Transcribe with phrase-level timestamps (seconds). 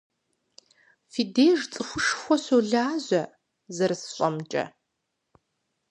[1.11, 3.23] Фи деж цӀыхушхуэ щолажьэ,
[3.75, 4.63] зэрысщӀэмкӀэ.